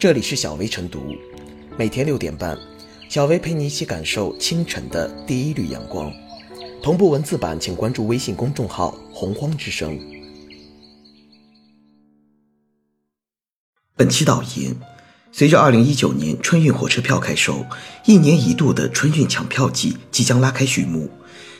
[0.00, 1.14] 这里是小薇晨读，
[1.76, 2.58] 每天六点半，
[3.10, 6.10] 小薇陪你一起感受清晨的第一缕阳光。
[6.82, 10.00] 同步文字版，请关注微信公众号“洪荒之声”。
[13.94, 14.74] 本期导言：
[15.32, 17.66] 随着二零一九年春运火车票开售，
[18.06, 21.10] 一年一度的春运抢票季即将拉开序幕。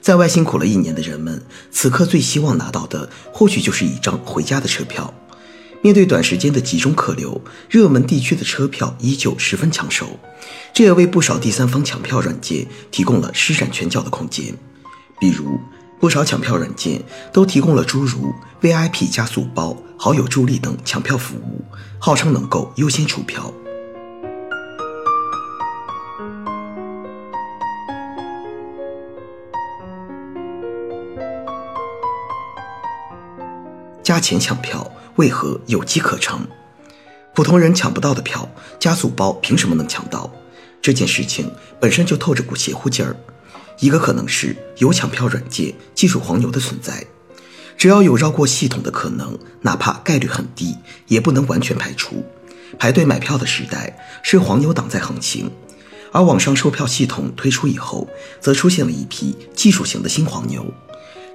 [0.00, 1.42] 在外辛苦了一年的人们，
[1.72, 5.12] 此刻最希望拿到的，或许就是一张回家的车票。
[5.80, 7.40] 面对短时间的集中客流，
[7.70, 10.18] 热门地区的车票依旧十分抢手，
[10.74, 14.52] 这也为不少第三方抢票软件提供了施展拳脚的空间。
[15.20, 15.58] 比如，
[16.00, 21.64] 不少抢票软件都提供了诸如 VIP 加速包、好友助力等抢票服务，
[21.98, 23.52] 号称能够优先出票。
[34.18, 36.44] 花钱抢票为何有机可乘？
[37.36, 38.50] 普通人抢不到的票，
[38.80, 40.28] 加速包凭什么能抢到？
[40.82, 41.48] 这件事情
[41.78, 43.14] 本身就透着股邪乎劲儿。
[43.78, 47.06] 一个可能是有抢票软件技术黄牛的存在，
[47.76, 50.76] 只要有绕过系统的可能，哪怕概率很低，
[51.06, 52.24] 也不能完全排除。
[52.76, 55.48] 排队买票的时代是黄牛党在横行，
[56.10, 58.08] 而网上售票系统推出以后，
[58.40, 60.66] 则出现了一批技术型的新黄牛。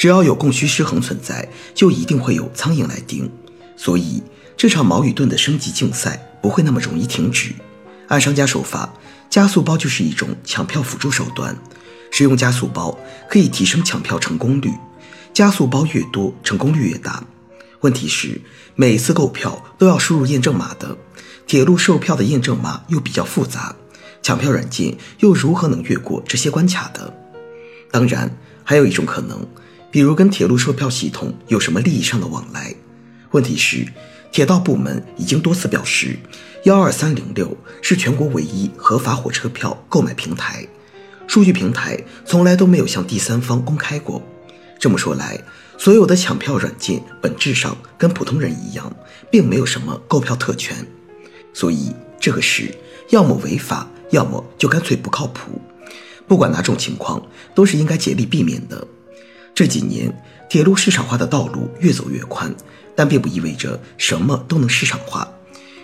[0.00, 3.30] 只要有供需失衡存在，就一定会有苍蝇来叮。
[3.76, 4.22] 所以
[4.56, 7.52] 这场矛与盾的升级竞赛不会那么容易停止。
[8.08, 8.94] 按商家手法，
[9.28, 11.54] 加速包就是一种抢票辅助手段，
[12.10, 12.98] 使用加速包
[13.28, 14.72] 可以提升抢票成功率，
[15.34, 17.22] 加速包越多，成功率越大。
[17.80, 18.40] 问题是
[18.76, 20.96] 每次购票都要输入验证码的，
[21.46, 23.76] 铁路售票的验证码又比较复杂，
[24.22, 27.14] 抢票软件又如何能越过这些关卡的？
[27.90, 29.46] 当然，还有一种可能。
[29.90, 32.74] 比如跟铁路售票系统有什么利益上的往来？
[33.32, 33.84] 问题是，
[34.30, 36.16] 铁道部门已经多次表示，
[36.64, 40.66] 幺二三零六是全国唯一合法火车票购买平台，
[41.26, 44.22] 数据平台从来都没有向第三方公开过。
[44.78, 45.38] 这么说来，
[45.76, 48.92] 所有的抢票软件本质上跟普通人一样，
[49.30, 50.76] 并没有什么购票特权。
[51.52, 52.72] 所以这个事
[53.10, 55.60] 要么违法，要么就干脆不靠谱。
[56.28, 57.20] 不管哪种情况，
[57.54, 58.86] 都是应该竭力避免的。
[59.60, 60.10] 这几年，
[60.48, 62.50] 铁路市场化的道路越走越宽，
[62.96, 65.30] 但并不意味着什么都能市场化。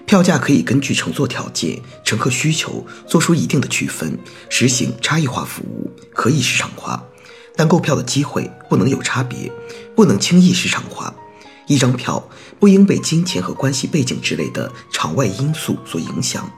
[0.07, 7.05] 票价可以根据乘坐条件、乘客需求做出一定的区分，实行差异化服务，可以市场化。
[7.55, 9.53] 但购票的机会不能有差别，
[9.95, 11.15] 不能轻易市场化。
[11.67, 12.27] 一张票
[12.59, 16.51] 不应被金钱和关系背景之类的场外因素所影响，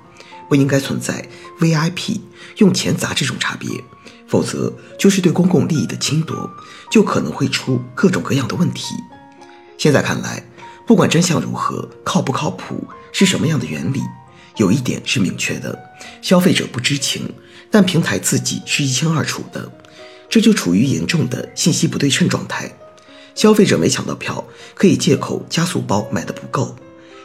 [0.49, 1.29] 不应该存在
[1.59, 2.21] VIP
[2.59, 3.69] 用钱砸这种差别。
[4.29, 6.49] 否则就是对公共利益的侵夺，
[6.91, 8.95] 就可能会出各种各样的问题。
[9.77, 10.45] 现在看来，
[10.87, 14.01] 不管真相如何，靠不靠谱，是什么样的原理，
[14.57, 15.77] 有一点是明确的：
[16.21, 17.33] 消费者不知情，
[17.71, 19.73] 但平台自己是一清二楚的，
[20.29, 22.71] 这就处于严重的信息不对称状态。
[23.35, 26.75] 消费者没抢到票，可以借口加速包买的不够；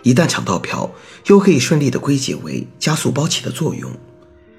[0.04, 0.92] 一旦抢到票，
[1.26, 3.92] 又可以顺利的归结为加速包起的作用。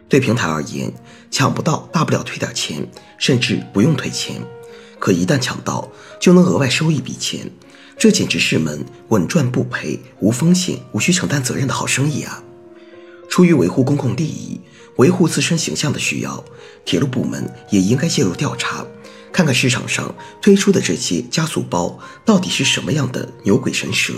[0.09, 0.93] 对平台而言，
[1.31, 2.87] 抢不到大不了退点钱，
[3.19, 4.37] 甚至不用退钱；
[4.99, 7.51] 可一旦抢到，就能额外收一笔钱，
[7.99, 12.43] 这简直是门稳赚不赔、无风险、无需承担责任的好生意啊！
[13.29, 14.61] 出于维护公共利益、
[14.97, 16.45] 维护自身形象的需要，
[16.85, 18.87] 铁路部门也应该介入调查，
[19.33, 24.13] 看看市场上推出的这些加速包到底是什么样的牛鬼神蛇。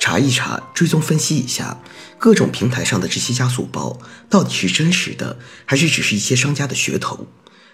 [0.00, 1.78] 查一查，追踪分析一下，
[2.18, 3.96] 各种平台上的这些加速包
[4.30, 7.26] 到底是真实的，还是只是一些商家的噱头？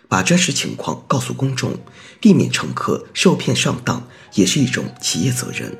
[0.08, 1.78] 把真实情况告诉公众，
[2.20, 5.76] 避免乘客受骗上当，也是一种企业责任。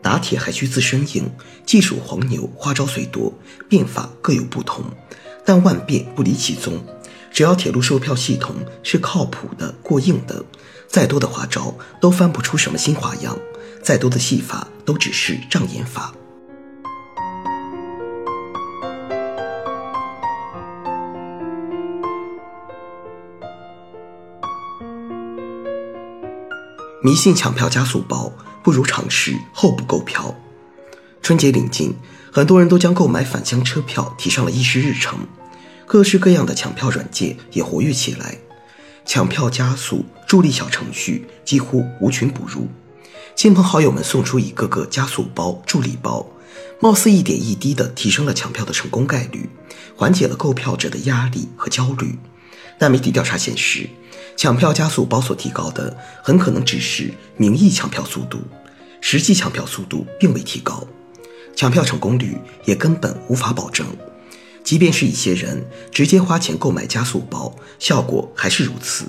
[0.00, 1.30] 打铁还需自身硬，
[1.66, 3.34] 技术黄牛花招虽多，
[3.68, 4.84] 变法各有不同，
[5.44, 6.82] 但万变不离其宗。
[7.32, 10.44] 只要铁路售票系统是靠谱的、过硬的，
[10.88, 13.36] 再多的花招都翻不出什么新花样。
[13.86, 16.12] 再多的戏法都只是障眼法。
[27.00, 28.32] 迷信抢票加速包，
[28.64, 30.34] 不如尝试候补购票。
[31.22, 31.94] 春节临近，
[32.32, 35.20] 很多人都将购买返乡车票提上了议事日程，
[35.86, 38.38] 各式各样的抢票软件也活跃起来，
[39.04, 42.66] 抢票加速助力小程序几乎无群不入。
[43.36, 46.26] 亲朋好友们送出一个个加速包、助力包，
[46.80, 49.50] 貌似一点一滴地提升了抢票的成功概率，
[49.94, 52.18] 缓解了购票者的压力和焦虑。
[52.78, 53.90] 但媒体调查显示，
[54.38, 58.40] 抢票加速包所提高的很可能只是名义抢票速度，
[59.02, 60.82] 实际抢票速度并未提高。
[61.54, 63.86] 抢票成功率也根本无法保证。
[64.64, 65.62] 即便是一些人
[65.92, 69.04] 直接花钱购买加速包，效果还是如此。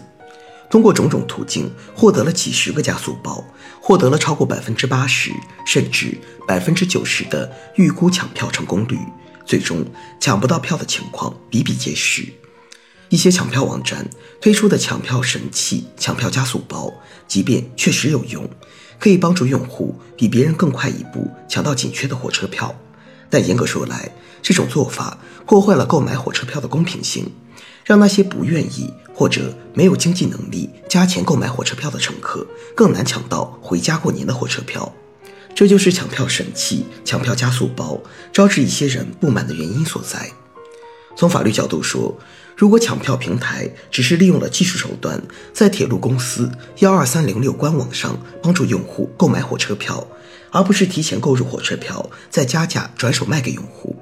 [0.70, 3.44] 通过种种途径获得了几十个加速包，
[3.82, 5.32] 获得了超过百分之八十
[5.66, 8.98] 甚至百分之九十的预估抢票成功率，
[9.46, 9.86] 最终
[10.20, 12.26] 抢不到票的情况比比皆是。
[13.10, 14.10] 一些抢票网站
[14.42, 16.94] 推出的抢票神器——抢票加速包，
[17.26, 18.50] 即便确实有用，
[19.00, 22.76] 可以帮助用户比别人更快一步抢到紧缺的火车票，
[23.30, 24.12] 但严格说来，
[24.42, 27.32] 这种做法破坏了购买火车票的公平性，
[27.88, 32.46] 让那些不愿意或者没有经济能力加钱购买火车票的乘客
[32.76, 34.94] 更难抢到回家过年的火车票。
[35.56, 38.00] 这就是抢票神器、抢票加速包
[38.34, 40.30] 招致一些人不满的原因所在。
[41.16, 42.14] 从法律角度说，
[42.58, 45.20] 如果抢票平台只是利用了技术手段，
[45.54, 50.06] 在铁路公司幺二三零六官网上帮助用户购买火车票，
[50.52, 53.96] 而不是提前购入火车票再加价转手卖给用户，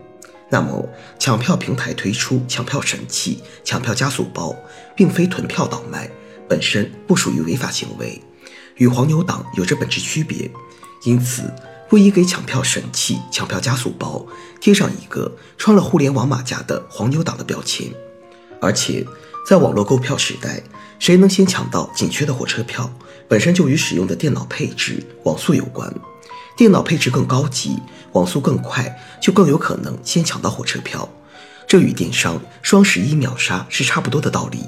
[0.50, 0.88] 那么
[1.18, 4.56] 抢票平台推出抢票神器、抢票加速包，
[4.96, 6.10] 并非囤票倒卖，
[6.48, 8.22] 本身不属于违法行为，
[8.76, 10.50] 与黄牛党有着本质区别，
[11.04, 11.52] 因此。
[11.88, 14.26] 不宜给抢票神器、抢票加速包
[14.60, 17.88] 贴上一个穿了互联网马甲的黄牛党的标签。
[18.60, 19.06] 而且，
[19.48, 20.64] 在网络购票时代，
[20.98, 22.92] 谁能先抢到紧缺的火车票，
[23.28, 25.94] 本身就与使用的电脑配置、网速有关。
[26.56, 27.80] 电脑配置更高级，
[28.14, 31.10] 网速更快，就更有可能先抢到火车票。
[31.68, 34.60] 这与电商双十一秒杀是差不多的道理。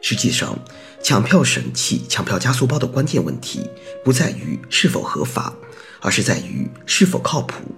[0.00, 0.58] 实际上，
[1.02, 3.68] 抢票神器、抢票加速包的关键问题
[4.04, 5.54] 不在于是否合法。
[6.00, 7.74] 而是在于是否靠谱。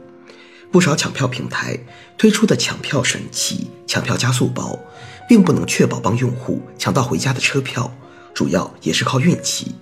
[0.71, 1.79] 不少抢票平台
[2.19, 4.79] 推出的抢票神器、抢票加速包，
[5.27, 7.91] 并不能确保帮用户抢到回家的车票，
[8.35, 9.75] 主要也是靠运气。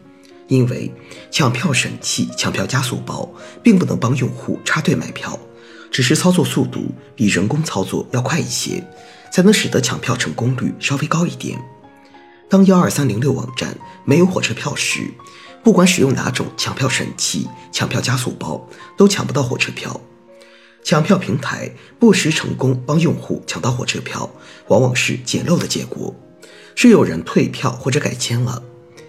[0.48, 0.92] 因为
[1.30, 3.30] 抢票神器、抢票加速包
[3.62, 5.38] 并不能帮用户插队买票，
[5.90, 8.82] 只是操作速度比人工操作要快一些，
[9.30, 11.58] 才能使得抢票成功率稍微高一点。
[12.48, 15.00] 当幺二三零六网站没有火车票时，
[15.62, 18.66] 不管使用哪种抢票神器、抢票加速包，
[18.96, 20.00] 都抢不到火车票。
[20.82, 24.30] 抢票平台不时成功帮用户抢到火车票，
[24.68, 26.14] 往往是捡漏的结果，
[26.74, 28.62] 是有人退票或者改签了。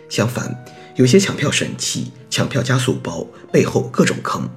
[0.10, 0.66] 相反，
[1.00, 4.50] 有些抢票神器、抢票加速包背后各种坑，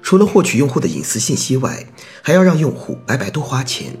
[0.00, 1.86] 除了获取用户的隐私信息外，
[2.22, 3.94] 还要让用户白白多花钱。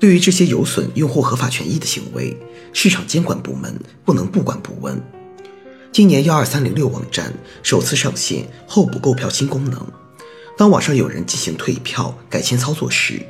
[0.00, 2.36] 对于这些有损用户合法权益的行为，
[2.72, 5.00] 市场监管部门不能不管不问。
[5.92, 7.32] 今年幺二三零六网站
[7.62, 9.80] 首次上线候补购票新功能。
[10.58, 13.22] 当网上有人进行退票、改签操作时，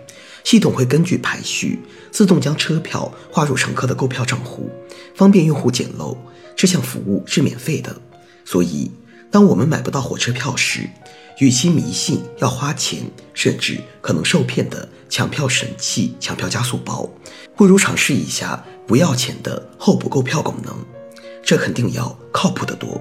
[0.45, 1.79] 系统会根据排序
[2.11, 4.71] 自动将车票划入乘客的购票账户，
[5.15, 6.17] 方便用户捡漏。
[6.56, 7.96] 这项服务是免费的，
[8.44, 8.90] 所以
[9.31, 10.88] 当我们买不到火车票时，
[11.38, 13.00] 与其迷信要花钱
[13.34, 17.10] 甚至可能受骗的抢票神器、抢票加速包，
[17.56, 20.75] 不如尝试一下不要钱的候补购票功能。
[21.44, 23.00] 这肯定要靠谱得多。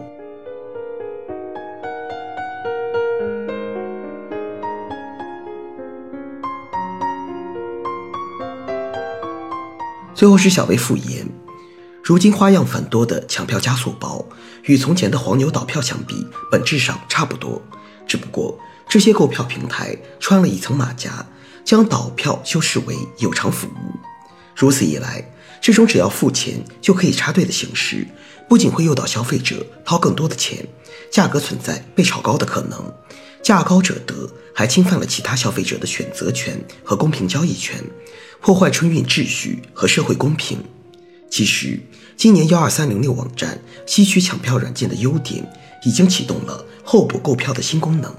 [10.15, 11.27] 最后是小薇复言，
[12.03, 14.25] 如今花样繁多的抢票加速包，
[14.63, 17.61] 与从前的黄牛倒票相比，本质上差不多。
[18.07, 18.57] 只不过
[18.89, 21.25] 这些购票平台穿了一层马甲，
[21.63, 23.99] 将倒票修饰为有偿服务。
[24.55, 25.23] 如此一来，
[25.61, 28.07] 这种只要付钱就可以插队的形式。
[28.49, 30.67] 不仅会诱导消费者掏更多的钱，
[31.09, 32.93] 价格存在被炒高的可能，
[33.41, 37.81] 价高者得，还侵犯了其他消费者的选择权和公平交易权，
[38.41, 40.57] 破坏春运秩序和社会公平。
[41.31, 41.79] 其实，
[42.17, 43.57] 今年幺二三零六网站
[43.87, 45.49] 吸取抢票软件的优点，
[45.85, 48.13] 已经启动了候补购票的新功能，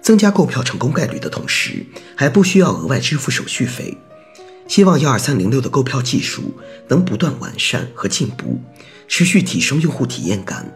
[0.00, 1.84] 增加购票成功概率的同时，
[2.14, 3.98] 还不需要额外支付手续费。
[4.68, 6.54] 希望幺二三零六的购票技术
[6.88, 8.60] 能不断完善和进步。
[9.06, 10.74] 持续提升用户体验感，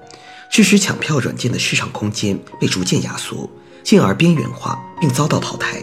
[0.51, 3.49] 致使抢票软件的市场空间被逐渐压缩，
[3.83, 5.83] 进而边缘化并遭到淘汰。